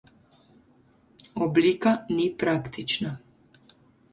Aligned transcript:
Oblika 1.47 1.93
ni 2.15 2.25
praktična. 2.45 3.13